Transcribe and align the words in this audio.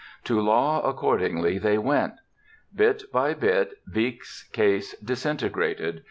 To 0.23 0.41
law, 0.41 0.81
accordingly, 0.81 1.59
they 1.59 1.77
went. 1.77 2.15
Bit 2.75 3.03
by 3.11 3.35
bit 3.35 3.73
Wieck's 3.87 4.49
case 4.51 4.95
disintegrated. 4.97 5.99